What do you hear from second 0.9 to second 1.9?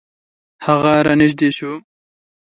را نژدې شو.